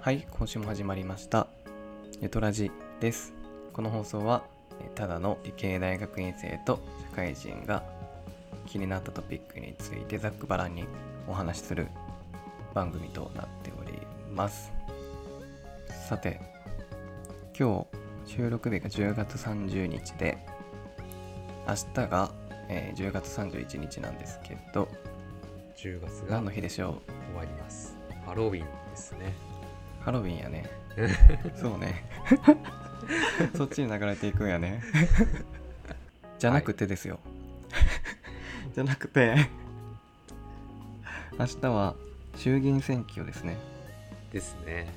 [0.00, 1.46] はい今週も始まりました
[2.20, 3.34] ゆとラジです
[3.72, 4.44] この放送は
[4.80, 7.82] えただの理系大学院生と社会人が
[8.66, 10.84] 気になったトピックについてざっくばらんに
[11.26, 11.88] お話しする
[12.74, 13.92] 番組となっており
[14.32, 14.72] ます
[16.08, 16.40] さて
[17.58, 17.86] 今
[18.26, 20.38] 日収録日が10月30日で
[21.66, 22.30] 明日が、
[22.68, 24.88] えー10月31日なんですけど
[25.76, 27.32] 10月が何の日でしょう？
[27.32, 27.96] 終わります。
[28.26, 29.32] ハロウィンですね。
[30.08, 30.64] ハロウィンやね。
[31.54, 32.02] そうね。
[33.54, 34.82] そっちに流れていくんやね。
[36.38, 37.20] じゃなくてですよ、
[38.74, 39.36] じゃなくて。
[41.38, 41.94] 明日は
[42.36, 43.58] 衆議院選挙ですね。
[44.32, 44.88] ですね。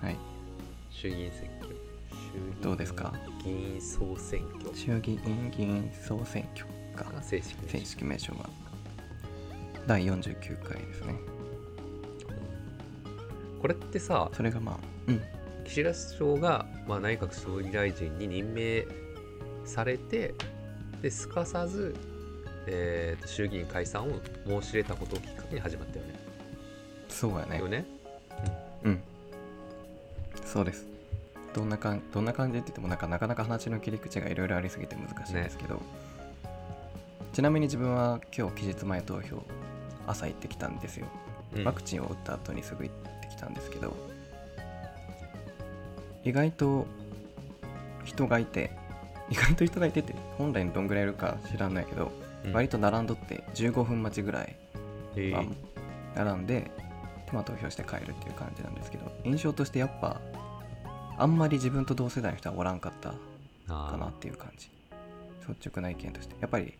[0.00, 0.16] はい。
[0.88, 1.68] 衆議院選挙。
[1.68, 3.12] 衆議院どうですか？
[3.44, 4.74] 議員総選挙。
[4.74, 6.64] 衆議院議員総選挙
[6.96, 7.12] か。
[7.12, 7.78] が正式名称。
[7.78, 8.48] 正式名称は
[9.86, 11.14] 第49回ですね
[13.60, 14.78] これってさ、それがまあ
[15.08, 15.22] うん。
[15.64, 18.86] 岸田首相が、まあ、内閣総理大臣に任命
[19.64, 20.34] されて、
[21.02, 21.94] ですかさず、
[22.66, 24.12] えーと衆議院解散を
[24.46, 26.14] 申し入れたことをきっかけに始まったよね。
[27.08, 27.58] そうやね。
[27.58, 27.84] よね？
[28.84, 29.00] うん。
[30.44, 30.86] そうです。
[31.54, 35.80] どんなかんどんな感じって言ってもなんかなかなか話の切り口がいろいろありすぎて難しいんですけど、
[37.32, 39.42] ちなみに自分は今日期日前投票
[40.06, 41.06] 朝行ってきたんですよ。
[41.56, 41.64] うん。
[41.64, 43.05] ワクチンを打った後にすぐ行って
[43.36, 43.94] きたんですけど
[46.24, 46.86] 意外と
[48.04, 48.70] 人がいて
[49.30, 52.12] 意外と人がいてって本来にどんぐらいいるか知らんのやけど、
[52.44, 52.52] うん。
[52.52, 54.56] 割と並んどって15分待ちぐらい
[55.16, 55.54] えはー
[56.14, 56.70] 並んで、で
[57.32, 60.20] まあ、投票して帰るっていう感じなんですけど印象としてやっぱ
[61.18, 63.10] あんまり自分と同世代の人はおらんかった
[63.68, 64.70] かなっていう感じ。
[65.48, 66.34] 率直な意見として。
[66.40, 66.74] やっぱり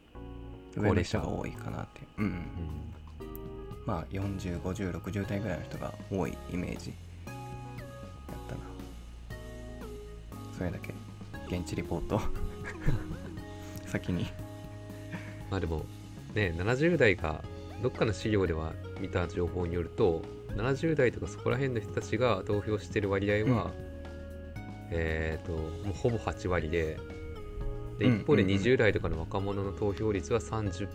[0.77, 2.07] 上の人が多いかなっていう。
[2.19, 2.33] うんうん。
[2.33, 3.06] うん
[3.87, 6.91] まあ405060代ぐらいの人が多いイメージ
[7.29, 8.61] やったな。
[10.57, 10.93] それだけ。
[11.49, 12.21] 現地リポート。
[13.87, 14.27] 先に。
[15.51, 15.87] まあでも
[16.35, 17.43] ね70代が
[17.83, 20.23] どっかの資料では見た情報によると
[20.57, 23.71] 70代とかそこら辺の人たちが投票してる割合は、
[24.91, 26.99] えっ、ともうほぼ8割で
[27.99, 28.57] でうん一方でうんうん。
[28.57, 30.89] 20代とかの若者の投票率は33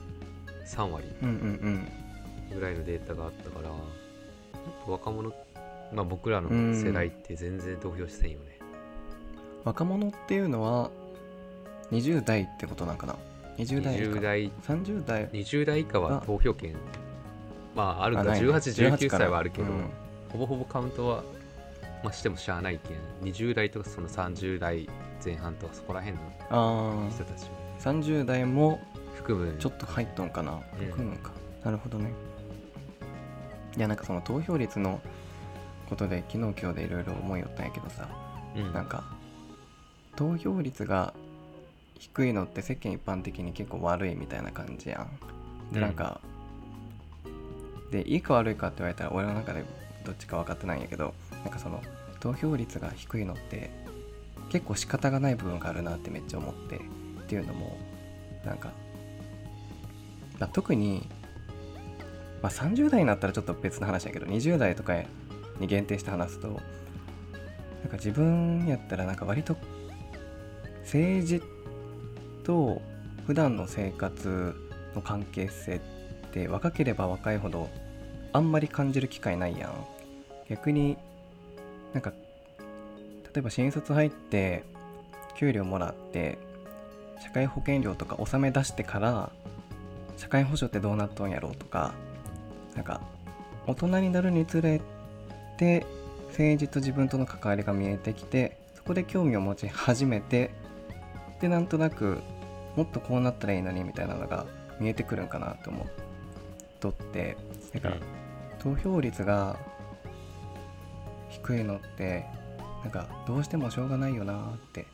[0.89, 1.07] 割。
[1.21, 1.87] うんうんうん
[2.53, 3.77] ぐらいのデータがあったからやっ
[4.85, 5.31] ぱ若者
[5.93, 8.59] まあ僕らの世代って全然投票してんよね、
[9.63, 10.89] 若者っていうのは
[11.91, 13.15] 20代ってことなんかな
[13.57, 14.51] ？20代以下？20代。
[14.65, 16.75] 30代？20代以下はあ投票権。
[17.75, 18.29] まああるかね。
[18.31, 19.25] 1819 18から。
[19.25, 19.89] 歳はあるけど、うん。
[20.31, 21.23] ほぼほぼカウントは、
[22.03, 23.29] まあ、してもしゃあないけん。
[23.29, 24.89] 20代とかその30代
[25.23, 27.43] 前半とかそこら辺のあ人たち。
[27.43, 27.47] を
[27.77, 28.79] あ30代も
[29.15, 29.57] 含む。
[29.59, 30.53] ちょっと入っとんかな。
[30.53, 30.59] うん。
[30.87, 31.31] 含むんか、
[31.65, 32.13] なるほどね
[33.75, 35.01] いやなんかその投票率の
[35.89, 38.07] ことで昨日今日でいろいろ思いよったんやけどさ
[38.55, 38.73] うん。
[38.73, 39.03] なんか
[40.15, 41.13] 投票率が
[41.99, 45.73] 低いのって世間一般的に結構悪いみたいな感じやん。
[45.73, 45.81] でうん。
[45.81, 46.19] なんか、
[47.91, 49.63] でいいか悪いかって言われたら俺の中で
[50.05, 51.81] どっちか分かってないんやけどなんかその
[52.19, 53.69] 投票率が低いのって
[54.49, 56.79] 結構仕方がない部分があるなってめっちゃ思ってっ
[57.27, 57.77] ていうのも
[58.45, 58.71] なんか、
[60.39, 61.07] まあ、特に、
[62.41, 64.95] まあ、30代になったらちょっと別の話やけど20代とか
[65.59, 69.55] に限定して話すとなんか自分やったらなんか割と
[70.81, 71.41] 政治
[72.43, 72.81] と
[73.27, 74.55] 普段の生活
[74.95, 75.79] の関係性っ
[76.31, 77.69] て若ければ若いほど
[78.33, 79.85] あんまり感じる機会ないやん。
[80.49, 80.97] 逆に
[81.93, 82.11] なんか
[83.33, 84.63] 例えば新卒入って
[85.37, 86.37] 給料もらって
[87.23, 89.31] 社会保険料とか納め出してから
[90.17, 91.93] 社会保障ってどうなっとんやろうとか
[92.75, 93.01] なんか
[93.67, 94.81] 大人になるにつれ
[95.57, 95.85] て
[96.29, 100.51] 政治と自分との関わりが見えてきてそこで興味を持ち始めて
[101.41, 102.19] でなんとなく
[102.75, 104.45] もっとこうなったらいいのにみたいなのが
[104.79, 105.87] 見えてくるんかなと思っ
[106.79, 107.37] とって
[107.73, 107.97] だから、
[108.59, 109.57] 投票率が
[111.29, 112.25] 低いのって
[112.83, 114.87] なんかどうしてもしょうがないよなって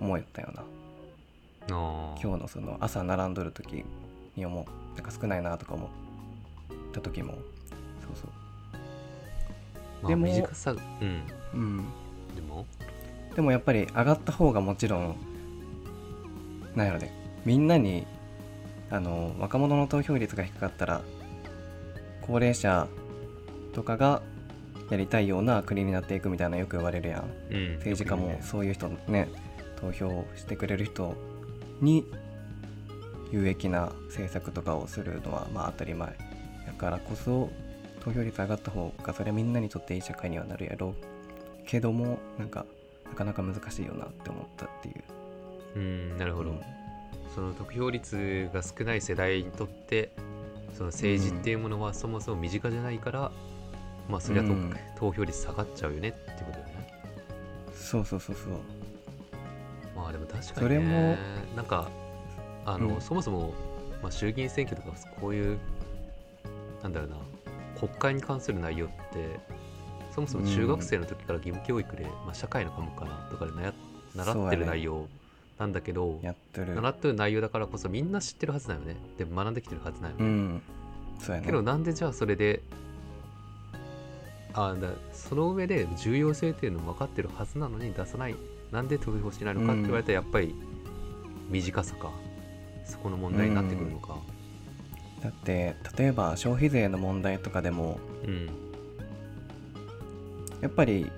[0.00, 0.62] 思ったよな。
[0.62, 2.22] あー。
[2.22, 3.84] 今日のその朝並んどる時
[4.36, 4.64] に思う。
[4.94, 5.88] なんか少ないなとか思っ
[6.96, 7.34] た時も。
[7.34, 7.40] そう
[8.14, 8.30] そう。
[10.02, 10.80] まあ、でも短さうん。
[11.54, 11.84] うん。
[12.34, 12.66] でも？
[13.34, 15.16] でもやっぱり上がった方がもちろん
[16.74, 17.12] なんやろね。
[17.44, 18.06] みんなに
[18.90, 21.02] あの若者の投票率が低かったら
[22.22, 22.88] 高齢者
[23.72, 24.22] とかが
[24.90, 27.54] やりたいような国になっていくみたいなよく言われるやん。
[27.54, 27.74] うん。
[27.74, 29.28] 政治家もそういう人ね
[29.80, 31.14] 投票してくれる人
[31.80, 32.06] に
[33.30, 36.16] 有益な政策とかをするのはまあ当たり前
[36.66, 37.50] だからこそ
[38.00, 40.94] 投票率上がった方がそれはみんなにとっていい社会にはなるやろう。
[41.66, 42.64] けどもなんか
[43.08, 45.04] なかなか難しいよなって思ったっていう。
[45.76, 46.60] うんなるほど、うん。
[47.34, 50.10] その得票率が少ない世代にとって
[50.74, 53.32] その政治っていうものはそもそも身近じゃないから、
[54.08, 54.74] まあそれはと、うん。
[54.96, 56.88] 投票率下がっちゃうよねってことだよね。
[57.74, 58.52] そうそうそうそう。
[59.96, 61.18] まあでも確かそれにね
[61.50, 61.88] もなんか
[62.64, 63.00] あの、うん。
[63.00, 63.54] そもそも、
[64.02, 65.58] まあ、衆議院選挙とかこういう
[66.82, 67.16] なんだろうな
[67.78, 69.40] 国会に関する内容って
[70.14, 73.74] そもそも中学生の時から義務教育で、まあ、社会の科目かなとかでなや
[74.14, 75.08] 習ってる内容
[75.58, 76.74] なんだけど、やってる。
[76.74, 78.96] 習ってる内容だからこそみんな知ってるはずだよね。
[79.18, 80.62] で学んできてるはずだよね、うん。
[81.28, 81.42] ね。
[81.44, 82.62] けどなんでじゃあそれで
[84.54, 88.34] あだその上で重要性っていうの分かってるはずなのに出さない
[88.72, 90.54] なんで投票しないのかって言われたらやっぱり
[91.50, 92.10] 短さか
[92.84, 94.16] そこの問題になってくるのか
[95.26, 98.48] だって例えば消費税の問題とかでもうん。
[100.60, 101.10] やっぱり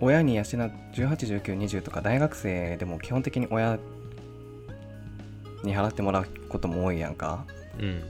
[0.00, 3.78] 親に養181920とか大学生でも基本的に親
[5.62, 7.46] に払ってもらうことも多いやんか。
[7.78, 8.02] うん。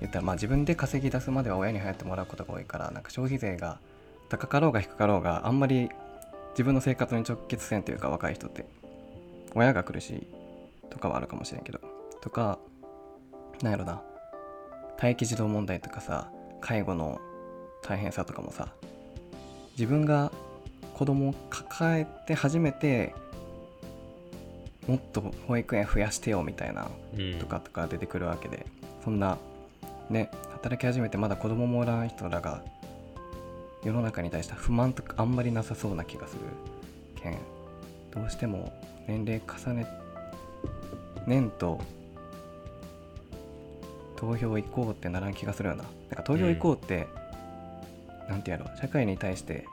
[0.00, 3.78] 言ったらまあ自分で稼ぎ出すまでは親に払ってもらうことが多いからなんか消費税が
[4.28, 5.88] 高かろうが低かろうがあんまり
[6.50, 8.66] 自分の生活に直結せんというか若い人って。
[9.54, 10.26] 親が苦しい
[10.90, 11.80] とかはあるかもしれんけど。
[12.20, 12.58] とか
[13.62, 14.02] なんやろな。
[15.00, 16.30] 待機児童問題とかさ
[16.60, 17.18] 介護の
[17.82, 18.68] 大変さとかもさ
[19.72, 20.30] 自分が
[20.94, 23.14] 子供を抱えて初めて
[24.86, 27.38] もっと保育園増やしてよみたいなうん。
[27.38, 28.66] とかとか出てくるわけで
[29.02, 29.38] そんな
[30.10, 32.62] ね働き始めてまだ子供もおらん人らが
[33.82, 36.40] 世の中に対して不満とかあんまりなさそうな気がする。
[37.22, 37.38] けん
[38.10, 38.72] どうしても
[39.06, 39.86] 年齢重ね
[41.26, 41.80] 年と
[44.20, 45.84] 投票行こうってならん気がするよな。
[45.84, 47.06] なんか投票行こうって、
[48.28, 49.66] なんてやろう社会に対して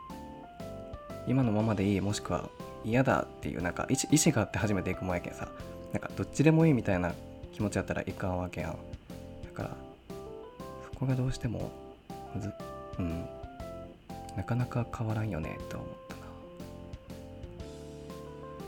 [1.27, 2.49] 今のままでいいもしくは
[2.83, 5.49] 嫌だっていうなんか意思意思があって初めて行くもんやけんさ。
[5.91, 7.13] なんかどっちでもいいみたいな
[7.53, 8.71] 気持ちやったらいかんわけやん。
[8.71, 8.77] だ
[9.53, 9.69] から
[10.91, 11.69] そこがどうしても
[12.39, 12.51] ず
[12.99, 13.25] うん。
[14.37, 16.21] なかなか変わらんよねと思ったな。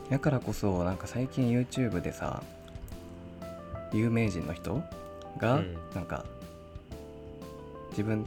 [0.10, 2.42] だからこそなんか最近 YouTube でさ
[3.94, 4.82] 有名人の人
[5.40, 5.78] がうん。
[5.96, 6.26] なんか
[7.92, 8.26] 自分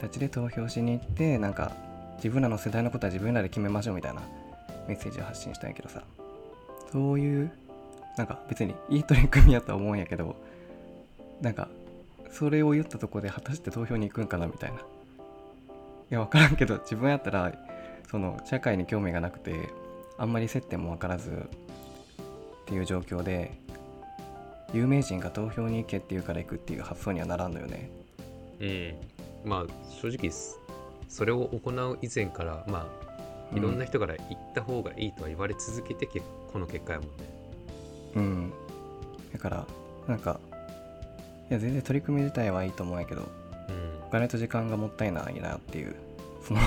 [0.00, 1.72] たちで投票しに行ってなんか
[2.16, 4.22] 自分らの世代のことは自分らで決めましょうみたいな
[4.88, 6.02] メッセージを発信したんやけどさ。
[6.92, 7.50] そういう
[8.16, 10.36] なんか別にいい取り組みやとは思うんやけど
[11.40, 11.68] なんか
[12.30, 14.78] それを言ったとこで果たして投票に行くんかなみたいな。
[14.78, 14.80] い
[16.10, 17.52] や分からんけど自分やったら
[18.08, 19.70] その社会に興味がなくて
[20.16, 23.58] あんまり接点も分からずっていう状況で
[24.72, 27.90] 有名人が投票に行けって言うから行くっていう発想にはならんのよね。
[28.60, 28.94] うん。
[29.44, 30.58] まあ正直す
[31.08, 32.88] それを行う以前からま
[33.52, 36.20] あいろんな人から行った方がいいとは言われ続けてけ
[36.52, 37.12] この結果やもんね。
[38.16, 38.52] うん。
[39.32, 39.66] だから
[40.08, 40.40] なんか
[41.48, 43.26] いや全然取り組み自体はいいと思うんやけどうん。
[44.08, 45.94] お金と時間がもったいないなっていう
[46.46, 46.60] その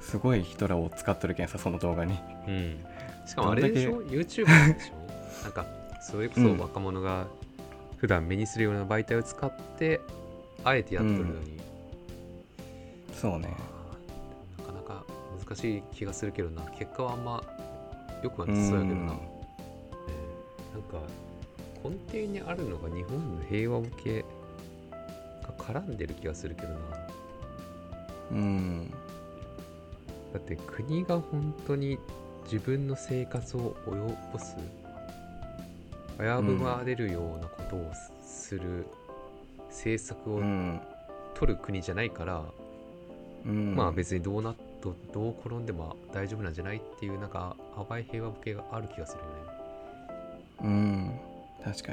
[0.00, 2.18] すごい人らを使っとるけんさその動画に。
[2.48, 2.84] うん、
[3.26, 5.42] しかもあれでしょ？YouTube でしょ？
[5.44, 5.66] なんか
[6.06, 7.26] それこそ若者が
[7.96, 10.00] 普段目にするような媒体を使って
[10.62, 11.58] あえてやっとるのに、
[13.12, 13.56] そうね。
[14.58, 15.04] なかなか
[15.44, 16.62] 難しい気がするけどな。
[16.78, 17.42] 結果はあんま
[18.22, 19.08] よくはなさそうやけどな、うん。
[19.08, 21.00] えーなんか
[21.82, 24.24] 根底にあるのが日本の平和ボケ
[25.42, 26.78] が絡んでる気がするけどな。
[28.30, 28.90] うん。
[30.32, 31.98] だって国が本当に
[32.44, 34.56] 自分の生活を及ぼす
[36.18, 37.92] 危ぶまれるようなことを
[38.24, 38.86] する
[39.68, 40.80] 政策をうん。
[41.34, 42.42] 取る国じゃないから、
[43.44, 43.74] うん。
[43.76, 47.56] まあ別にどうなどどう転んでも大丈夫なんじゃないっていうなんか
[47.88, 49.34] 淡い平和ボケがある気がするよね。
[50.62, 51.20] うん。
[51.62, 51.92] 確か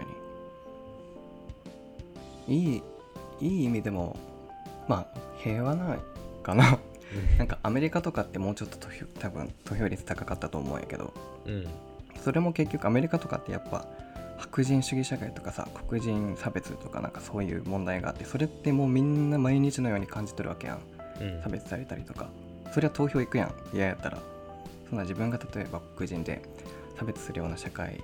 [2.48, 2.56] に。
[2.56, 2.84] いい
[3.42, 4.16] いい意味でも
[4.88, 6.00] まあ平和ない
[6.42, 6.80] かな。
[7.38, 11.14] なんかアメリカとかってもうちょっと投票多分投票率高かったと思うんやけど。
[11.46, 11.68] うん。
[12.24, 13.86] それも結局アメリカとかってやっぱ
[14.38, 20.80] 白人主義社会とかさ黒人差別とかなんかそういう問題があってそれってもうみんな毎日のように感じとるわけやん。
[21.22, 21.42] うん。
[21.42, 22.30] 差別されたりとか。
[22.74, 23.54] そりゃ投票行くやん。
[23.74, 24.18] 嫌やったら。
[24.90, 26.42] そんな自分が例えば黒人で
[26.98, 28.02] 差別するような社会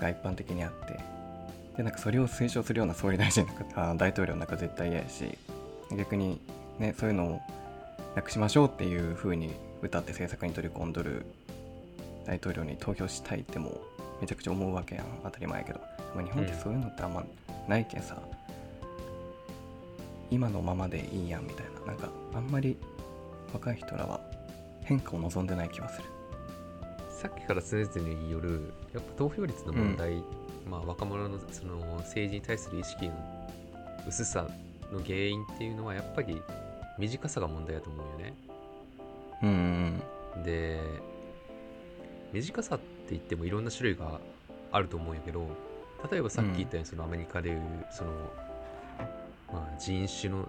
[0.00, 1.00] が一般的にあって。
[1.76, 5.38] でなんかそれを推奨するような総理大臣とか あ大統領なんか絶対嫌やし。
[5.96, 6.40] 逆に
[6.78, 7.40] ねそういうのを
[8.16, 11.26] なくしましょうっていう風に歌って政策に取り込んどる
[12.24, 13.80] 大統領に投票したいってもう
[14.20, 15.04] めちゃくちゃ思うわけやん。
[15.22, 15.80] 当たり前やけど。
[16.14, 17.24] でも日本ってそういうのってあんま
[17.68, 18.18] ないけんさ、い
[20.34, 21.92] 今のままでいいやんみたいな。
[21.92, 22.76] なんかあんまり
[23.52, 24.20] 若い人らは
[24.82, 26.08] 変化を望んでない気がする。
[27.10, 30.22] さっきから常々によるやっぱ投票率の問題、
[30.68, 33.14] まあ若者のその政治に対する意識の
[34.06, 34.48] 薄さ
[34.92, 36.40] の原因っていうのはやっぱり
[36.98, 38.34] 短さが問題だと思うよね。
[39.42, 40.02] うん
[40.36, 40.80] うんで
[42.32, 44.20] 短さって言ってもいろんな種類が
[44.72, 45.46] あると思うんやけど
[46.10, 47.60] 例えばさっき言ったようにそのアメリカでいう
[47.90, 48.10] その、
[49.52, 50.48] まあ、人種の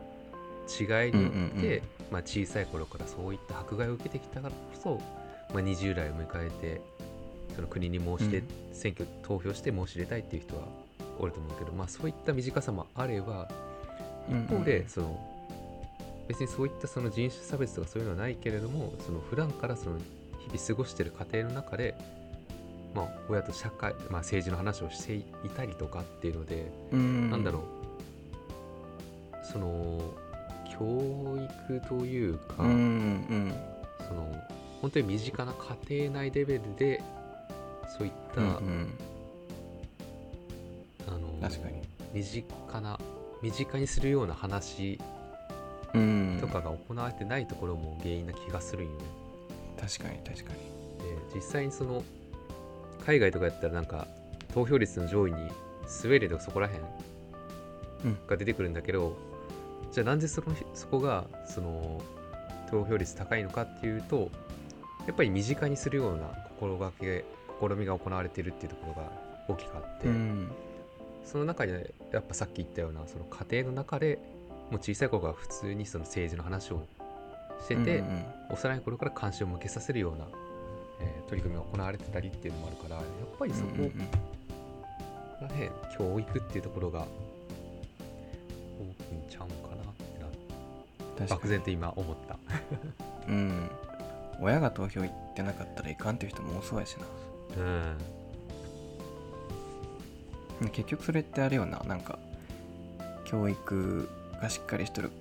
[0.67, 5.01] 違いによって、まあ、小さい頃からそういった迫害を受けてきたからこそ、
[5.53, 6.81] まあ、20代を迎えて
[7.55, 8.47] その国に申し出、うん。
[8.73, 10.63] 選挙投票して申し入れたいっていう人は
[11.17, 13.49] おると思うけど、まあ、そういった短さもあれば
[14.29, 15.37] うん一方でその
[16.27, 21.95] 別にそういったその人種差別とかそういうのはないけれどもその普段からその日々過ごしている家庭の中で、
[22.93, 25.23] まあ、親と社会、まあ、政治の話をしてい
[25.55, 27.29] たりとかっていうので、うん。
[27.29, 27.63] なんだろう。
[29.51, 30.13] その
[30.69, 31.37] 教
[31.69, 33.53] 育というか、うんうん。
[34.07, 34.35] その
[34.81, 35.53] 本当に身近な
[35.87, 37.01] 家庭内レベルで
[37.97, 38.93] そういった、うんうん。
[41.07, 41.81] あの確かに。
[42.13, 42.99] 身近な
[43.41, 44.99] 身近にするような話
[45.93, 46.37] うん。
[46.41, 49.05] とかが行われてないところも原因な気がするんよね。
[49.79, 50.59] 確かに確かに。
[50.99, 52.03] で実際にその
[53.07, 54.05] 海外とかやったらなんか
[54.53, 55.49] 投票率の上位に
[55.87, 56.85] スウェーデンとかそこら辺
[58.05, 58.17] うん。
[58.27, 59.17] が出てくるんだけど、
[59.93, 62.01] じゃあなんでそのそこがその
[62.69, 64.29] 投票率高いのかっていうと
[65.07, 66.27] やっぱり身近にするような
[66.59, 67.23] 心がけ
[67.61, 69.09] 試みが行われているっていうところが
[69.47, 70.51] 大きくあって、うん。
[71.25, 71.79] その中には
[72.11, 74.19] やっぱさっき言ったようなその家庭の中で
[74.69, 76.85] もう小さい頃から普通にその政治の話を
[77.63, 78.25] してて、うんうん。
[78.51, 80.27] 幼い頃から関心を向けさせるような、
[80.99, 83.05] えー取り組みが行われてたりっていうのもあるからやっ
[83.37, 83.91] ぱりそこ
[85.41, 87.05] がね、教育っていうところが大
[89.03, 92.37] きいんちゃうんかなってな漠然と今思った。
[93.27, 93.69] うん。
[94.39, 97.05] 親が投票行ってなかったらいかんっていう人も多そうやしな。
[100.61, 100.69] うん。
[100.71, 102.17] 結局それってあれよななんか
[103.25, 104.09] 教育
[104.41, 105.11] がしっかりしとる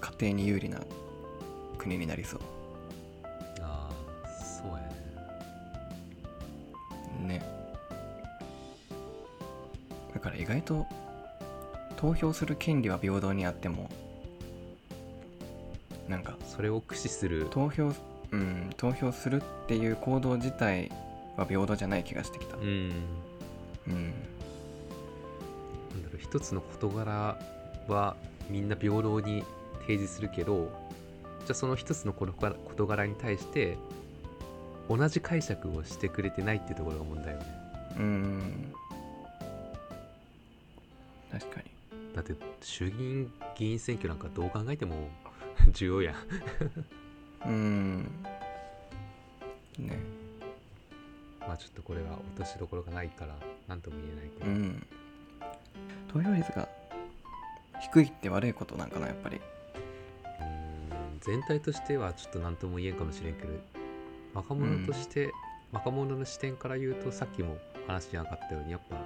[0.00, 0.80] 家庭に有利な
[1.76, 2.40] 国になりそう
[10.48, 10.86] 外と
[11.96, 13.90] 投票する権利は平等にあっても
[16.08, 17.48] なんかそれを駆使する。
[17.50, 17.92] 投票
[18.30, 20.90] うん投票するっていう行動自体
[21.36, 22.56] は平等じゃない気がしてきた。
[22.56, 22.64] うん。
[22.64, 22.66] うん。
[22.66, 22.84] な
[25.98, 27.38] んだろう一つの事柄
[27.88, 28.16] は
[28.48, 29.44] みんな平等に
[29.82, 30.70] 提示するけど
[31.40, 33.76] じゃあその一つの事柄事柄に対して
[34.88, 37.46] 同じ解釈をしてくれてないっていうところが問題よね。
[37.98, 38.72] うん
[41.38, 41.66] 確かに。
[42.14, 45.08] だって衆議院議員選挙なんかどう考えても
[45.72, 46.16] 重要やん。
[47.46, 48.02] うん。
[49.78, 49.98] ね。
[51.40, 53.36] まあちょっとこれは落としどころがないから
[53.68, 54.86] 何とも言えないけど、うん。
[56.08, 56.68] 投票率が
[57.80, 59.36] 低いって悪いことなんかなやっぱり。
[59.36, 63.52] うーん全体としてはちょっと何とも言えんかもしれんけど
[64.34, 65.32] 若者として、
[65.72, 68.96] 若者の視点から言うとさっきも話になかったようにやっぱ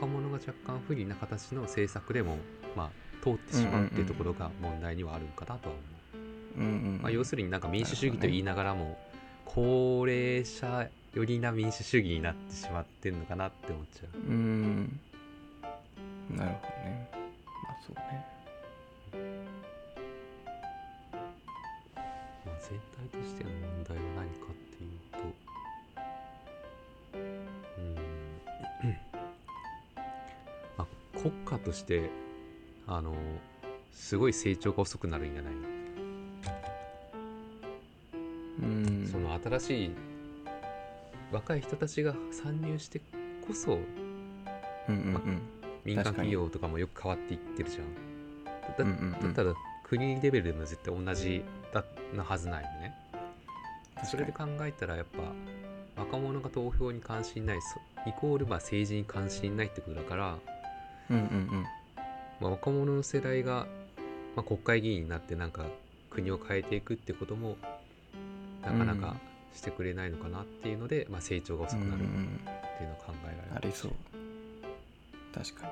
[0.00, 2.38] 若者が若干不利な形の政策でも
[2.74, 2.90] まあ
[3.22, 6.58] 通ってしまうっていうところが問題にはあるんかなとは思う。
[6.58, 8.98] うんうんまあ、要するになんか民主主義と言いながらも、
[9.44, 14.18] 高齢者寄りな民主主義になってしまってんのかなって思っちゃう。
[14.18, 15.00] うん。
[16.30, 17.10] なるほどね。
[17.12, 18.26] まあそうね。
[22.46, 22.80] まあ、全
[23.12, 24.49] 体としての問題は何か
[31.20, 32.10] 国家として
[32.86, 33.14] あの
[33.92, 35.52] すごい成長が遅くなるんじゃない、
[38.62, 39.08] うん。
[39.10, 39.90] その新しい
[41.32, 43.00] 若い人たちが参入して
[43.46, 43.80] こそうん
[44.88, 45.42] うんうん。
[45.84, 48.10] 民間企業とかもよく変わっていってるじゃん。
[49.12, 51.84] だったら国レベルでも絶対同じだ
[52.14, 52.94] なはずないよね。
[54.04, 60.38] それで考えたらやっぱ若者が投票に関心ないそイコールまあ政治に関心ないってことだから、
[61.10, 61.66] うんうん
[62.40, 63.66] まあ、若者の世代が、
[64.34, 65.66] まあ、国会議員になってなんか
[66.08, 67.56] 国を変えていくってことも
[68.62, 69.16] なかなか
[69.54, 72.40] してくれないのかなっていうので、まあ、成長が遅くなるっうんうんうん
[72.78, 73.92] ていうのは考えられるありそう。
[75.34, 75.66] 確か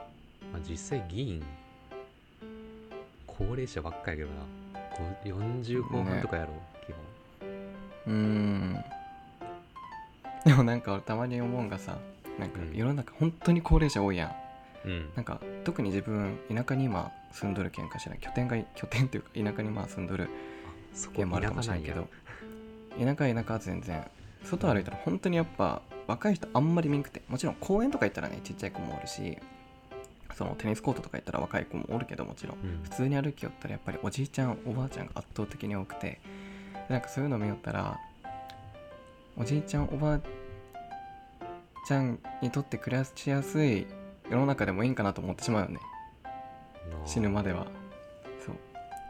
[0.52, 1.42] まあ、実際議員
[3.26, 4.35] 高齢者ばっかやけどな。
[4.97, 6.52] こう40後半とかやろ、
[6.87, 7.49] 基本。
[7.49, 7.49] に
[8.07, 8.85] うん。
[10.45, 11.99] でもなんか俺たまに思うんがさ
[12.38, 12.76] なんかうん。
[12.76, 14.48] 世の中本当に高齢者多いやん
[14.85, 15.11] うん。
[15.14, 20.28] なんか特に自分田舎に今住んどるけんかしら拠点が拠点っていうか田舎にまあ住んどる
[20.94, 22.08] そゲームあるかもしれんけど
[22.99, 24.04] 田舎は田舎は全然
[24.44, 29.38] 外歩いたら本当にやっぱ若い人あんまり見んくてもちろん公園とか行ったらねちっちゃい子もおるし
[30.35, 32.58] そのテニスコートとか行ったら若い子もおるけどもちろん。
[32.58, 32.80] うん。
[32.85, 36.20] 普通に歩きよったらやっぱりおじいちゃんおばあちゃんが圧倒的に多くて
[36.88, 37.99] でなんかそういうの見よったら
[39.37, 40.20] おじいちゃんおばあ
[41.87, 43.87] ちゃんにとって暮らしやすい
[44.30, 45.78] 世の中でもいいんかなと思ってしまうよね。
[47.06, 47.66] 死ぬまでは。
[48.44, 48.56] そう。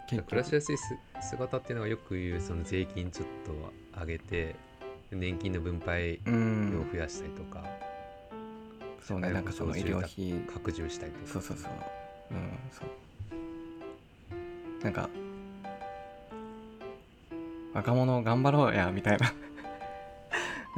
[0.08, 0.96] 結暮らしやすいす
[1.30, 4.56] 姿っていうのはよく言うその税金ちょっと上げて
[5.10, 6.88] 年金の分配をん。
[6.92, 7.64] 増やしたりとか、
[9.02, 10.40] そうねなんかその医療費。
[10.52, 11.32] 拡充したりとか。
[11.32, 11.72] そうそうそう。
[12.30, 12.88] うんそう。
[14.84, 15.08] なんか
[17.74, 19.32] 若者頑張ろうやみたいな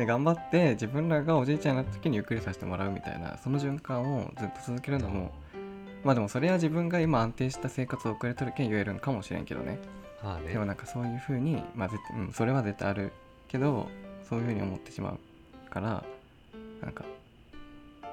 [0.00, 5.30] で頑張って自分らがおじいちゃんになった時にゆっくりさせてもらうみたいなその循環をずっと続けるのも
[6.02, 9.78] まあでもそれは自分が今安定した生活を送れとるけん言えるんかもしれんけどね。
[10.24, 10.54] まあね。
[10.54, 13.12] でもなんかそういうふうにまあ絶対、うん、それは絶対ある
[13.48, 13.88] けど
[14.26, 16.02] そういうふうに思ってしまうから
[16.80, 17.04] なんか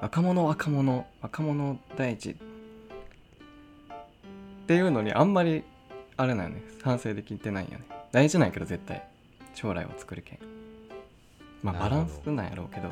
[0.01, 2.35] 若者若者若者第一っ
[4.67, 5.63] ていうのにあんまり
[6.17, 6.61] あれなんよね。
[6.83, 7.85] 賛成できてないんよね。
[8.11, 9.07] 大事なんやけど絶対。
[9.53, 10.56] 将来を作るけん
[11.63, 12.89] まあバランスなんやろうけど。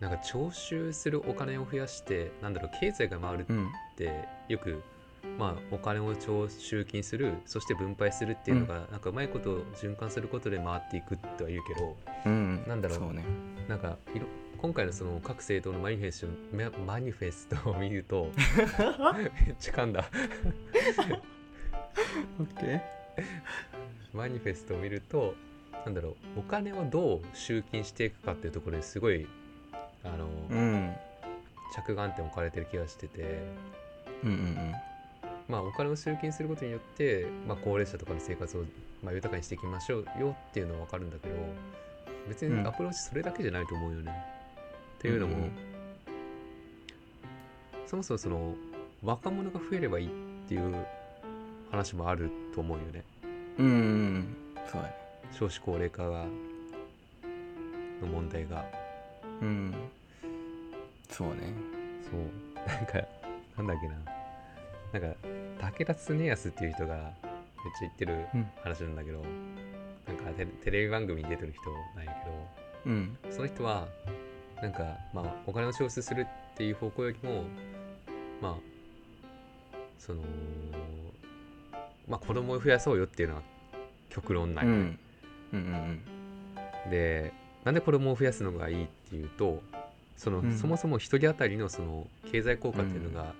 [0.00, 3.68] なんか徴収するお金を増やしてなんだろう経済が回るっうん。
[3.96, 4.10] て
[4.48, 4.82] よく
[5.38, 12.98] まあお金を徴収金するそして分配するっていうのが、なんかうまいこと循環することで回っていくとは言うけどうんなんだろう。
[13.00, 13.22] そうね。
[13.68, 14.24] なんかいろ
[14.56, 18.30] 今回のその各政党のマニフェストママニフェストを見ると
[19.46, 20.04] めっちゃ噛んだ。
[24.14, 25.34] マニフェストを見ると
[25.84, 29.26] なんだろうお金をどう集金していくかっていうところにすごい
[30.04, 30.94] あの、うん。
[31.74, 33.42] 着眼点置かれてる気がしてて。
[34.24, 34.72] うんうん
[35.48, 38.62] まあお金を集金することによって、まあ、高齢者とかの生活を、
[39.02, 41.34] まあ、豊かにしていきましょうよっていうのは分かるんだけど
[42.28, 42.62] 別うん。
[42.62, 44.12] にアプローチそれだけじゃないと思うよね。
[44.98, 45.50] っていうのも、うんうん。
[47.84, 48.54] そもそもその
[49.02, 50.10] 若者が増えればいいっ
[50.46, 50.86] ていう
[51.72, 53.02] 話もあると思うよね。
[53.58, 54.36] うんうんうん。
[54.70, 54.99] そうやね
[55.32, 56.26] 少子高齢化が
[58.00, 58.64] の問題が。
[59.40, 59.74] うん。
[61.08, 61.52] そうね。
[62.02, 62.68] そう。
[62.68, 62.92] なんか
[63.56, 63.94] なんだっけな。
[64.92, 65.18] なんか
[65.78, 67.10] 武田恒康っていう人がめっちゃ
[67.82, 68.46] 言ってるうん。
[68.62, 69.22] 話なんだけど、
[70.06, 72.46] なんかテレテレビ番組に出てる人なんやけど
[72.86, 73.16] うん。
[73.30, 73.88] その人は
[74.62, 77.44] なんかまあお金を徴収するっていう方向よりも
[78.42, 78.54] まあ
[79.98, 80.22] その
[82.08, 83.42] まあ子供を増やそうよっていうのは
[84.08, 84.98] 極論なうん
[85.52, 87.32] うんうんで
[87.64, 89.62] なんで子供を増やすのがいいっていうと
[90.16, 90.56] その、うん。
[90.56, 93.34] そもそも1人当たりのその経済効果っていうのが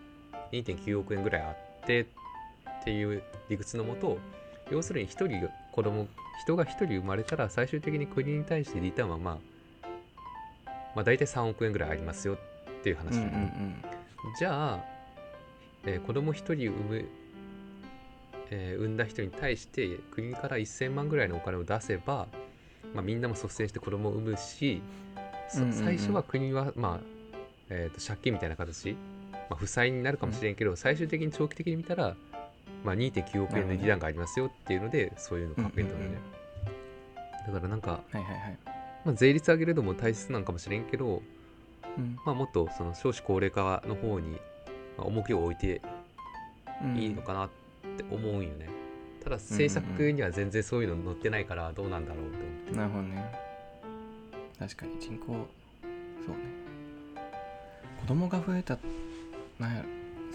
[0.53, 2.07] 2.9億円ぐらいあってっ
[2.85, 4.18] ていう理屈のもと
[4.70, 6.07] 要するに1人が子供
[6.42, 9.88] 人が1人生まれたら最終的に国に対してリターンはまあ
[10.94, 13.83] まあ大体3億円ぐらいありますよっていううんうん話だよね、
[14.38, 14.85] じゃあ、
[15.85, 17.09] えー子供1人産む、
[18.51, 22.27] えー産んだ人に対して国から1000万ぐらいのお金を出せば、
[22.95, 24.83] まあ、みんなも率先して子供を産むし、
[25.49, 25.85] そうんうんうん。
[25.85, 27.01] 最初は国は、まあ
[27.69, 28.93] えーと借金みたいな形、
[29.33, 32.17] まあ、負債になるかもしれんけど、最終的に長期的に見たら、
[32.85, 36.19] まあ、2.9億円の利段がありますよっていうのでそういうのを書けたのね、
[37.47, 38.59] だからなんか、はいはいはい。
[39.05, 41.23] まあ、税率上げるのも大切なんかもしれんけど、
[41.97, 42.17] うん。
[42.25, 44.33] まあ、もっとその少子高齢化の方に
[44.97, 45.81] まあ重きを置いて
[46.85, 47.55] うんいいのかなって
[48.11, 48.69] 思うんよね。
[49.23, 52.77] ただ政策には全然そういうの載ってないからどうなんだろうと思って。
[52.77, 53.33] なるほどね
[54.59, 55.47] 確かに人口そうね
[58.01, 58.79] 子供が増えた
[59.59, 59.89] なんやろ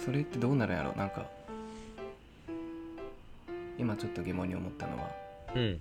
[0.04, 1.26] それってどうなるんやろなんか
[3.78, 5.10] 今ちょっと疑問に思ったのは
[5.56, 5.80] うん。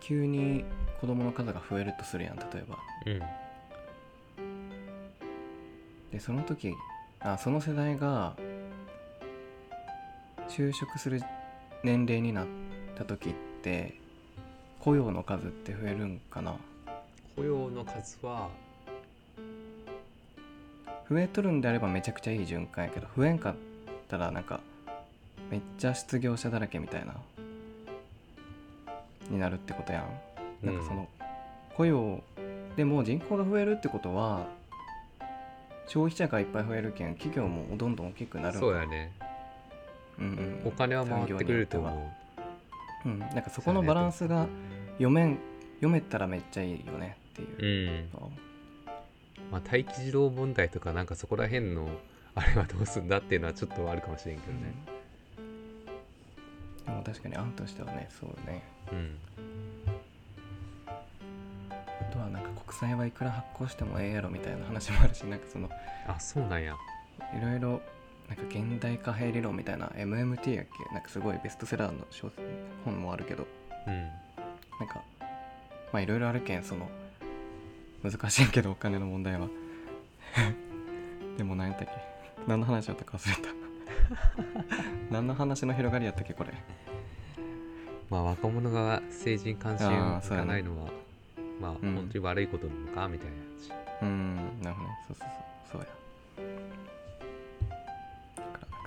[0.00, 0.64] 急に
[1.00, 3.20] 子供の数が増えるとするやん例えばうん。
[6.12, 6.72] でその時
[7.20, 8.36] あその世代が
[10.56, 11.20] 就職する
[11.82, 12.46] 年齢になっ
[12.96, 13.98] た時って
[14.78, 16.54] 雇用の数って増えるんかな？
[17.34, 18.48] 雇用の数は、
[21.10, 23.54] 増えとるんであればめちゃくちゃいい循環やけど増えんかっ
[24.08, 24.60] たらなんか
[25.50, 27.14] めっちゃ失業者だらけみたいな
[29.28, 30.02] になるってことや
[30.62, 30.66] ん。
[30.66, 31.08] なんかその
[31.76, 32.22] 雇用
[32.76, 34.46] でも人口が増えるってことは
[35.88, 39.10] 消費者がいっぱい増えるけん企業もどんどん大きくなるそうやね。
[40.18, 40.68] うんうん。
[40.68, 42.12] お金は回ってくれると思
[43.04, 43.08] う。
[43.08, 44.46] うん、なんかそこのバランスが
[44.92, 45.38] 読めん
[45.76, 48.08] 読めたらめっちゃいいよねっていう。
[48.16, 48.28] うん。
[49.50, 51.88] まあ、待機児童問題とかなんかそこら辺の
[52.34, 54.74] あれはどうすんだっていうのはちょっとあるかもしれんけどね。
[56.86, 58.62] でも確かに案としてはねそうね。
[58.92, 59.16] うん。
[60.86, 65.68] あとはなんか国債はいくら発行してもええやろみたいな話もあるしなんかその
[66.06, 66.74] あそうなんや。
[67.36, 67.80] いろいろ
[68.28, 70.94] なんか現代貨幣理論みたいな MMT やっけ？
[70.94, 72.06] なんかすごいベストセラーの
[72.84, 73.46] 本もあるけど。
[73.86, 73.94] うん
[74.80, 75.02] なんか
[75.92, 76.88] まあいろいろあるけんその
[78.02, 79.48] 難しいけどお金の問題は。
[81.38, 81.92] でも何やったっけ？
[82.48, 83.48] 何の話やったか忘れた。
[85.10, 86.52] 何の話の広がりやったっけこれ？
[88.10, 90.90] まあ若者が政治に関心があーそうやねないのは
[91.60, 91.94] まあうん。
[91.94, 93.34] 本当に悪いことなのかみたいな
[93.70, 94.02] 話。
[94.02, 94.98] うんなるほどね。
[95.08, 95.28] そうそう
[95.70, 95.78] そう。
[95.78, 95.86] そうや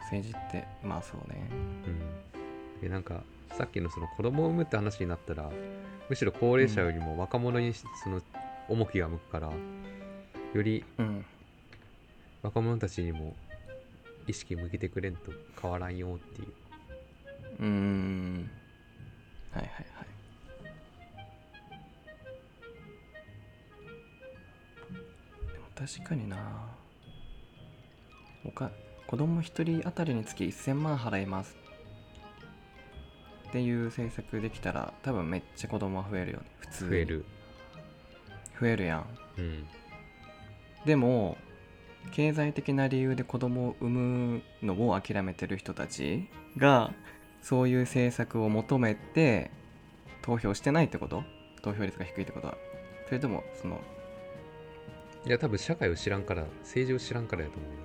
[0.09, 1.49] 政治ってまあそうね。
[1.51, 2.81] うん。
[2.81, 3.23] でなんか
[3.57, 5.49] さっきのその子供を産むって話になったら
[6.09, 8.21] むしろ高齢者よりも若者にその
[8.69, 9.51] 重きが向くから
[10.53, 11.25] よりうん。
[12.43, 13.35] 若者たちにも
[14.27, 16.47] 意識向けてくれんと変わらんよっていう。
[17.59, 18.49] うーん。
[19.51, 20.07] はいはいはい。
[25.51, 26.37] でも確かにな。
[28.45, 28.71] おか
[29.07, 31.55] 子供一人当たりにつき1000万払います。
[33.49, 36.45] っていう政策できたら多分めっちゃ子供は増えるよね。
[36.59, 36.89] 普通に。
[36.89, 37.25] 増える。
[38.59, 39.05] 増えるやん。
[39.37, 39.67] うん。
[40.85, 41.37] でも
[42.11, 46.93] 経済的な理由で子供を産むのを諦めてる人たちが
[47.41, 49.51] そういう政策を求めて
[50.21, 51.23] 投票してないってこと？
[51.61, 52.57] 投票率が低いってことは。
[53.05, 53.79] それともその
[55.25, 57.77] いや多分社会を知らんから政治を知らんからやと思うよ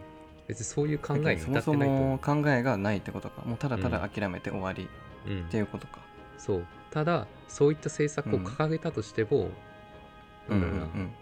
[0.49, 1.95] 別にそういう考えに至そもそってないと。
[1.95, 3.43] 思も考えがないってことか。
[3.43, 4.89] もうただただ諦めて終わり
[5.27, 5.41] う、うん。
[5.43, 6.01] っていうことか、
[6.39, 6.67] そう。
[6.91, 9.51] ただそういった政策を掲げたとしても、
[10.49, 11.13] なんだろうな、ん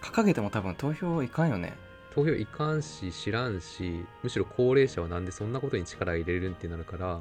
[0.00, 1.74] 掲げても多分投票いかんよね。
[2.14, 7.20] 投票いかんし知らんしむしろ高齢者はなんでそんなことに力入れるんってなるから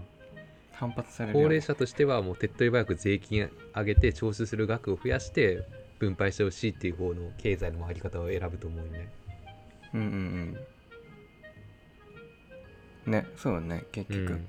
[0.72, 5.64] 反発される高齢者としてはもう手っ取り早く税金上げて徴収する額を増やして
[5.98, 9.12] 分配してほしいっていう方の経済の回り方を選ぶと思うよね
[9.94, 10.58] うんうん
[13.06, 13.12] うん。
[13.12, 14.46] ねそうよね結局、うん。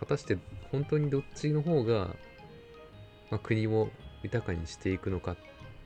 [0.00, 0.38] 果たして
[0.70, 2.08] 本当にどっちの方が、
[3.30, 3.88] まあ、国を
[4.22, 5.36] 豊かにしていくのかっ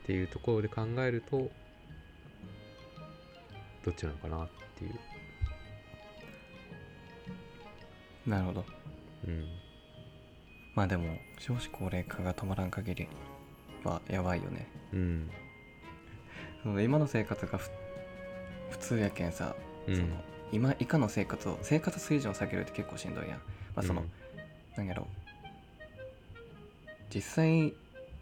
[0.05, 1.49] ていうところで考えると
[3.83, 4.47] どっちなのかなっ
[4.77, 4.91] ていう、
[8.29, 8.65] なるほど。
[9.27, 9.47] うん、
[10.75, 13.07] まあでも少子高齢化が止まらん限り
[13.83, 14.67] はやばいよね。
[14.93, 15.29] うん
[16.67, 17.71] その今の生活がふ
[18.71, 19.55] 普通やけんさ、
[19.87, 19.95] うん。
[19.95, 20.07] その
[20.51, 23.37] 今以下の生活を生活水準を下げるって結構しんどいやん、
[23.73, 24.03] まあ、その、
[24.75, 25.07] なんやろ。
[27.09, 27.73] 実際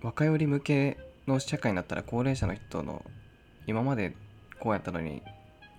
[0.03, 3.03] 若寄り向けの社会になったら高齢者の人の
[3.65, 4.15] 今まで
[4.59, 5.23] こうやったのに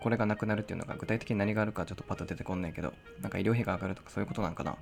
[0.01, 4.77] これがなくなるっていうのが具体的に何があるかちょっとパッと出てこんねんけどなんか医療費が上がるとかそういうことなんかな。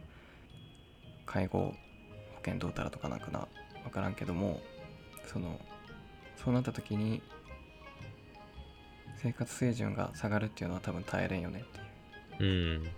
[1.27, 1.75] 介護保
[2.43, 3.47] 険どうたらとかなんかな。
[3.83, 4.63] 分からんけども
[5.27, 5.61] その
[6.43, 7.21] そうなった時に
[9.25, 12.77] 生活水準が下がるっていうのは多分耐えれんよねっていう。
[12.77, 12.85] うん。
[12.85, 12.91] だ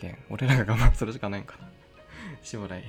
[0.00, 1.68] けん俺らが我慢するしかないんかな。
[2.42, 2.82] 将来。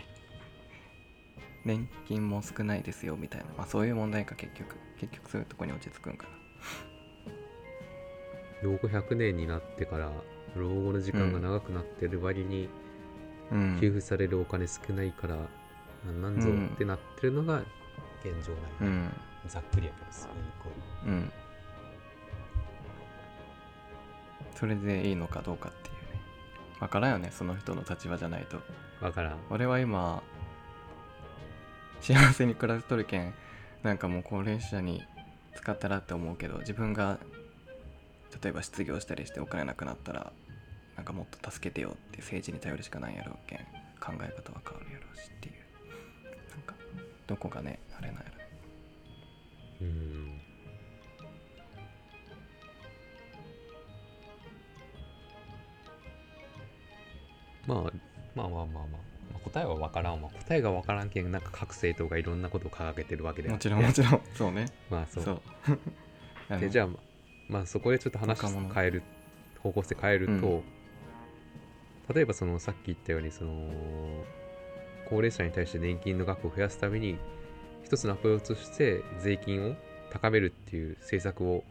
[1.63, 3.45] 年金も少ないですよみたいな。
[3.55, 4.77] まあそういう問題か結局。
[4.97, 6.27] 結局そういうとこに落ち着くんか
[8.63, 10.11] 老後100年になってから
[10.55, 12.67] 老後の時間が長くなってる割に
[13.51, 13.79] なうん。
[13.79, 15.35] 給付されるお金少ないから
[16.03, 17.59] なんなんぞうんってなってるのが
[18.23, 19.13] 現状なの、うん
[19.47, 20.69] ざっくりやけどそういうこ
[21.05, 21.09] う。
[21.09, 21.31] ん。
[24.55, 26.21] それでいいのかどうかっていうね。
[26.79, 28.57] 分からんよねその人の立場じゃないと。
[29.01, 29.37] うわからん。
[29.49, 30.23] 俺は今
[32.01, 33.33] 幸せに暮らしとるけん
[33.83, 35.03] なんかもう高齢者に
[35.55, 37.19] 使ったらって思うけど自分が
[38.41, 40.31] 例えば失業したりしてお金なくなったら
[40.95, 43.59] なんかもっと助けてよって政治に頼るしかないやろうけん
[43.99, 45.55] 考え方は変わるやろうしっていう。
[46.51, 46.75] なんか
[47.27, 48.36] どこがねあれなんやろ。
[48.36, 48.36] ね
[49.81, 50.41] うん。
[57.65, 57.91] まあまあ
[58.35, 58.99] まあまあまあ、ま
[59.35, 60.29] あ、答えは分からんわ。
[60.29, 64.21] 答えが分からんけんなんか各政党がいろんなことを掲げてるわけでもちろんもちろん。
[64.35, 64.65] そうね。
[64.89, 65.23] まあそう。
[65.23, 65.41] そう。
[66.59, 66.87] でじゃあ
[67.49, 69.03] まあそこでちょっと話変える
[69.59, 70.63] 方向性変えると、
[72.13, 73.53] 例えばそのさっき言ったようにその
[75.09, 77.17] 高齢者に対して年金の額を増やすために
[77.87, 79.75] 一つのアプローチとして税金を
[80.11, 81.63] 高めるっていう政策を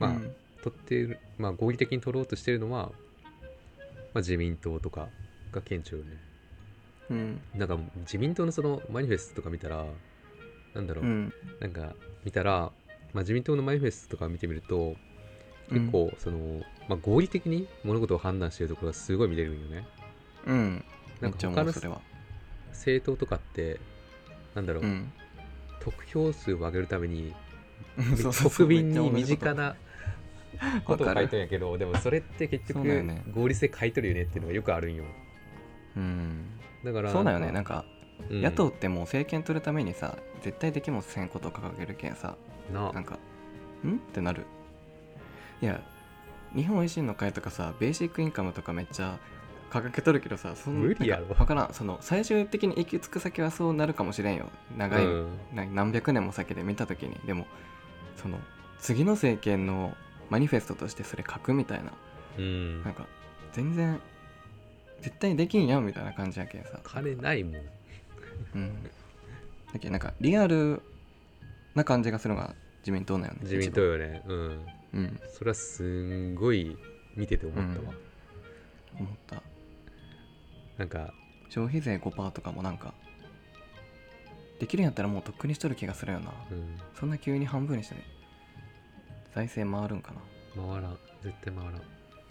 [0.00, 0.34] まあ、うん。
[0.62, 2.90] 取っているまあ合理的に取ろうとしているのは、
[4.12, 5.08] まあ、自民党とか
[5.52, 6.10] が顕著よね。
[7.10, 7.40] うん。
[7.54, 9.86] なんか自民党のそのマニフェストとか見たら
[10.74, 11.32] なんだろう、うん。
[11.60, 12.72] なんか見たら、
[13.12, 14.96] まあ、自民党のマニフェストとか見てみると
[15.70, 19.86] 結構その、まあ、合理的に物事を判断しているところがすごい見れるんよね。
[20.46, 20.84] うん。
[21.20, 22.00] めなんか他の
[22.70, 23.78] 政党とかって
[24.54, 25.12] なんだろう、うん
[25.80, 27.34] 得票数を上げるために
[28.56, 29.76] 国民に身近な
[30.84, 31.04] こと。
[31.04, 35.04] を書いてるんやけどでもそれって結局合理性書いとるよねっていうのがよくあるんよ
[35.96, 36.44] うん
[36.84, 37.84] だからそうだよねなんか
[38.30, 42.36] うん野党ってもう政権取るためにさ絶対できもせんことを掲げるけんさ
[42.72, 43.18] ななんか
[43.84, 44.44] んってなる
[45.62, 45.80] いや
[46.54, 49.18] 日本維新の会とかさベーシックインカムとかめっちゃ
[49.70, 51.26] 掲げとるけどさそん無理やろ。
[51.34, 51.72] なんからん。
[51.72, 54.50] その最終的に行き着く先はそうなるかもしれんよ。
[54.76, 55.28] 長い、うん。
[55.54, 57.18] な何百年も先で見た時に。
[57.24, 57.46] でも
[58.16, 58.38] その
[58.78, 59.94] 次の政権の
[60.28, 61.92] マニフェストとしてそれ書くみたいな。
[62.38, 62.82] うん。
[62.82, 63.06] なんか
[63.52, 64.00] 全然
[65.00, 66.80] 絶対できんやんみたいな感じやけんさ。
[66.82, 67.54] 金ないもん。
[68.54, 68.82] うん。
[69.72, 70.82] だけどなんかリアル
[71.74, 74.22] な感じがするのが自民党なんよね自民党よね。
[74.26, 74.66] うん。
[74.94, 75.20] うん。
[75.32, 76.76] それはすんごい
[77.14, 77.94] 見てて思ったわ、
[78.98, 79.42] 思った
[80.80, 81.12] なんか
[81.50, 82.94] 消費税5%とかもなんか
[84.58, 86.32] できるんやったらもうとっくにしとる気がするよな。
[86.50, 86.78] うん。
[86.98, 87.96] そんな急に半分にして
[89.34, 90.20] 財政回るんかな。
[90.56, 90.98] 回らん。
[91.22, 91.82] 絶対回らん。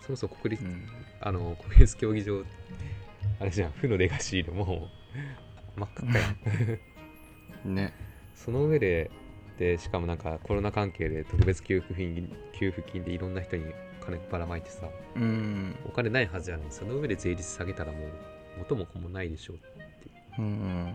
[0.02, 0.88] そもそも国立、うん。
[1.22, 2.44] あの国立競技場
[3.40, 3.72] あれじゃん。
[3.72, 4.90] 負のレガシーでも
[5.78, 6.28] う真っ赤っかや
[7.66, 7.76] ん。
[7.76, 7.94] ね。
[8.34, 9.12] その上で
[9.60, 13.66] でしかもなんかコロナ関係で特別給付金給付金でいろんな人に
[14.04, 15.76] 金ばらまいてさうん。
[15.86, 19.58] お金ないはずやのにその上で税率下げたらもう元も子もないでしょう
[20.40, 20.94] うん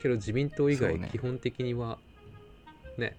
[0.00, 1.08] けど自民党以外そうね。
[1.12, 1.98] 基本的には
[2.98, 3.16] ね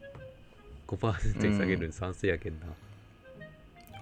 [0.88, 2.68] 5%に下げるに賛成やけんな、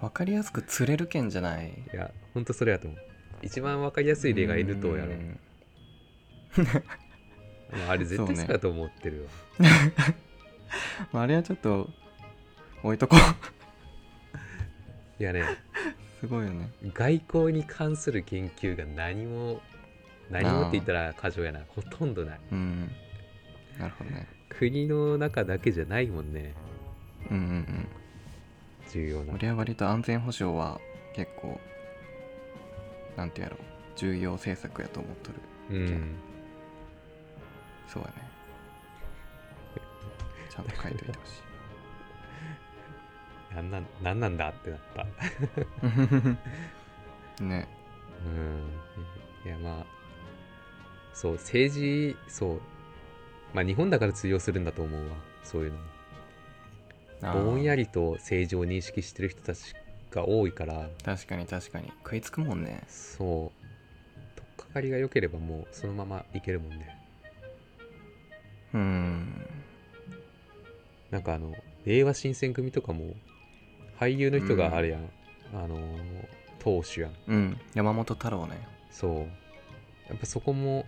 [0.01, 1.69] 分かりやすく釣れるけんじゃない？
[1.93, 2.99] いやほんとそれやと思う。
[3.43, 5.11] 一番わかりやすい例が N 党やろ。
[5.11, 5.39] うん。
[7.71, 9.23] まああれ絶対そうねそうやと思ってるよ、
[11.13, 11.89] まああれはちょっと
[12.83, 13.19] 置いとこう。
[15.21, 15.43] いやね
[16.21, 16.69] すごいよね。
[16.93, 19.60] 外交に関する研究が何も
[20.29, 21.62] 何もって言ったら過剰やな。
[21.67, 22.39] ほとんどない。
[22.51, 22.91] うん。
[23.79, 24.27] なるほどね。
[24.47, 26.53] 国の中だけじゃないもんね。
[27.31, 27.88] うんうんうん。
[28.91, 29.34] 重要な。
[29.34, 30.79] 俺は割と安全保障は
[31.15, 31.60] 結構
[33.17, 33.55] なんてやろ。
[33.55, 33.60] う
[33.95, 35.36] 重要政策やと思っとる。
[35.71, 36.15] うん。
[37.88, 38.13] そうやね。
[40.51, 41.50] ちゃんと書いといてほしい
[43.55, 44.49] なんなんなんなんだ？
[44.49, 45.05] ってなった。
[47.43, 47.67] ね。
[48.25, 49.49] うん。
[49.49, 49.85] いやまあ
[51.13, 52.61] そう政治そう。
[53.53, 55.15] まあ日本だから通用するんだと思うわ。
[55.43, 55.73] そういう
[57.21, 59.73] のぼんやりと政治を認識してる人たち
[60.11, 60.89] が多いから。
[61.03, 61.87] 確かに確かに。
[62.03, 62.81] 食いつくもんね。
[62.87, 63.61] そう。
[64.35, 66.97] 取っかかりが良ければもうそのままいけるもんね。
[68.73, 69.47] うん。
[71.09, 71.53] なんかあの
[71.85, 73.13] 令和新選組とかも
[74.01, 75.09] 俳優の人があれやん、
[75.53, 75.77] あの
[76.57, 77.11] 党首やん。
[77.27, 77.57] うん。
[77.75, 78.57] 山本太郎ね。
[78.89, 79.17] そう。
[80.09, 80.85] やっぱそこも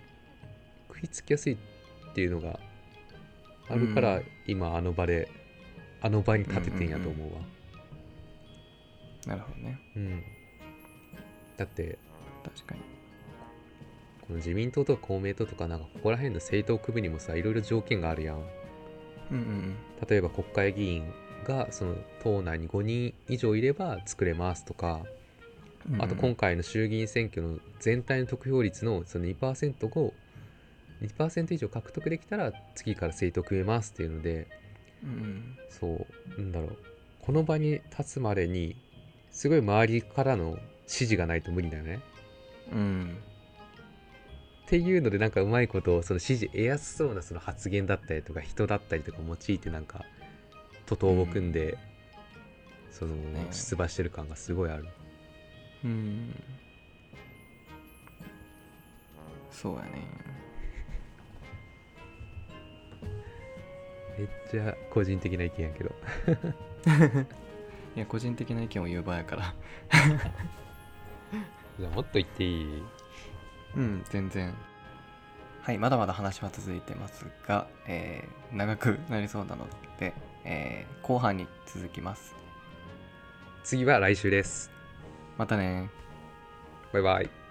[0.88, 1.58] 食いつきやすいっ
[2.16, 2.60] ていうのが
[3.70, 4.24] あるから、うん。
[4.48, 5.30] 今あの場で
[6.02, 7.42] あの場に立ててんやと思うわ。
[9.28, 9.80] なるほどね。
[9.96, 10.24] うん、
[11.56, 12.00] だって
[12.44, 12.82] 確かに。
[14.22, 18.44] この自民党とか公明党とかなんかここら辺の政党区分にもさいろいろ条件があるやんうん
[19.32, 19.76] うん。
[20.10, 25.02] 例えば国会議員がその党内に5人以上いれば作れますとか
[25.92, 30.14] うんあと今回の衆議院選挙の全体の得票率のその2%を
[31.02, 34.48] 2%以上獲得できたら次から政党組めますっていうので
[35.04, 36.78] うんそうなんだろう。
[37.22, 38.76] この場に立つまでに
[39.32, 42.02] すごい周りからの支持がないと無理だよね。
[42.72, 43.18] うん。
[44.66, 50.06] っていうのでなんかうまいことその支持得やすそうなその発言だったりとか人だったりとか用いてなんか
[50.86, 51.78] 徒党を組んで、
[52.92, 53.48] そのね。
[53.52, 54.88] 出馬してる感がすごいある。
[55.84, 56.36] うん。
[59.52, 59.90] そうやね。
[64.18, 65.92] めっちゃ個人的な意見やけど。
[67.96, 69.56] いや個人的な意見を言う場合やから。
[71.80, 72.84] じゃあもっと言っていい？
[73.76, 74.54] うん全然。
[75.62, 79.68] はいまだまだ話は続いてますが、えー長くなりそうなの
[79.98, 80.14] で、
[80.46, 82.34] えー後半に続きます。
[83.64, 84.72] 次は来週です。
[85.38, 85.90] またね。
[86.94, 87.43] バイバイ